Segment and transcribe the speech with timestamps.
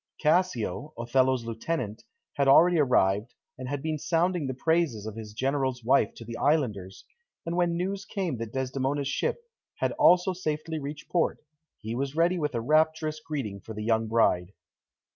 [0.19, 5.83] Cassio, Othello's lieutenant, had already arrived, and had been sounding the praises of his General's
[5.83, 7.05] wife to the islanders,
[7.45, 9.43] and when news came that Desdemona's ship
[9.75, 11.37] had also safely reached port,
[11.77, 14.53] he was ready with a rapturous greeting for the young bride.